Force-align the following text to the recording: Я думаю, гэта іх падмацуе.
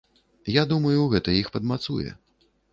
Я 0.53 0.63
думаю, 0.71 1.05
гэта 1.13 1.37
іх 1.43 1.53
падмацуе. 1.59 2.19